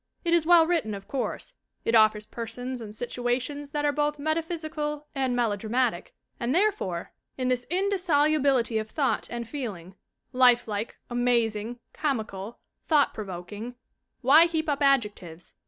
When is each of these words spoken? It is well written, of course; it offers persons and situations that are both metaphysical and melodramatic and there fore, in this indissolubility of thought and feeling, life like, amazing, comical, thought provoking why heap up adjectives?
It 0.25 0.33
is 0.33 0.47
well 0.47 0.65
written, 0.65 0.95
of 0.95 1.07
course; 1.07 1.53
it 1.85 1.93
offers 1.93 2.25
persons 2.25 2.81
and 2.81 2.95
situations 2.95 3.69
that 3.69 3.85
are 3.85 3.91
both 3.91 4.17
metaphysical 4.17 5.05
and 5.13 5.35
melodramatic 5.35 6.15
and 6.39 6.55
there 6.55 6.71
fore, 6.71 7.11
in 7.37 7.49
this 7.49 7.67
indissolubility 7.69 8.79
of 8.79 8.89
thought 8.89 9.29
and 9.29 9.47
feeling, 9.47 9.93
life 10.33 10.67
like, 10.67 10.97
amazing, 11.11 11.77
comical, 11.93 12.57
thought 12.87 13.13
provoking 13.13 13.75
why 14.23 14.47
heap 14.47 14.67
up 14.67 14.81
adjectives? 14.81 15.53